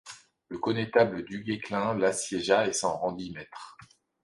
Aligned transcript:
Le 0.49 0.57
connétable 0.57 1.25
du 1.25 1.43
Guesclin 1.43 1.93
l'assiégea 1.93 2.65
et 2.65 2.73
s'en 2.73 2.97
rendit 2.97 3.31
maître. 3.33 3.77